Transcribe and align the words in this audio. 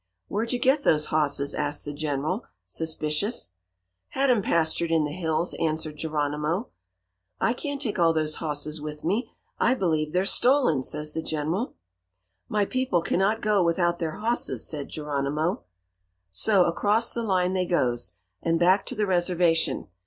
"'Where'd 0.29 0.51
you 0.51 0.57
get 0.57 0.83
those 0.83 1.11
hosses?' 1.13 1.53
asks 1.53 1.85
the 1.85 1.93
General, 1.93 2.43
suspicious. 2.65 3.51
"'Had 4.07 4.31
'em 4.31 4.41
pastured 4.41 4.89
in 4.89 5.03
the 5.03 5.11
hills,' 5.11 5.53
answers 5.59 5.93
Geronimo. 5.93 6.69
"'I 7.39 7.53
can't 7.53 7.79
take 7.79 7.99
all 7.99 8.11
those 8.11 8.37
hosses 8.37 8.81
with 8.81 9.03
me; 9.05 9.29
I 9.59 9.75
believe 9.75 10.11
they're 10.11 10.25
stolen!' 10.25 10.81
says 10.81 11.13
the 11.13 11.21
General. 11.21 11.75
"'My 12.49 12.65
people 12.65 13.03
cannot 13.03 13.41
go 13.41 13.63
without 13.63 13.99
their 13.99 14.15
hosses,' 14.15 14.65
says 14.67 14.87
Geronimo. 14.87 15.65
"So, 16.31 16.65
across 16.65 17.13
the 17.13 17.21
line 17.21 17.53
they 17.53 17.67
goes, 17.67 18.13
and 18.41 18.59
back 18.59 18.85
to 18.87 18.95
the 18.95 19.05
reservation. 19.05 19.87